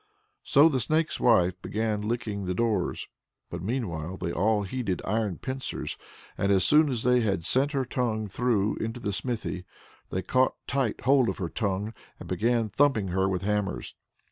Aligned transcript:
So 0.41 0.67
the 0.67 0.79
Snake's 0.79 1.19
Wife 1.19 1.61
began 1.61 2.01
licking 2.01 2.45
the 2.45 2.55
doors. 2.55 3.07
But 3.51 3.61
meanwhile 3.61 4.17
they 4.17 4.31
all 4.31 4.63
heated 4.63 4.99
iron 5.05 5.37
pincers, 5.37 5.95
and 6.39 6.51
as 6.51 6.65
soon 6.65 6.89
as 6.89 7.01
she 7.01 7.21
had 7.21 7.45
sent 7.45 7.73
her 7.73 7.85
tongue 7.85 8.27
through 8.27 8.77
into 8.77 8.99
the 8.99 9.13
smithy, 9.13 9.63
they 10.09 10.23
caught 10.23 10.55
tight 10.65 11.01
hold 11.01 11.29
of 11.29 11.37
her 11.37 11.49
by 11.49 11.49
the 11.49 11.53
tongue, 11.59 11.93
and 12.19 12.27
began 12.27 12.67
thumping 12.67 13.09
her 13.09 13.29
with 13.29 13.43
hammers. 13.43 13.93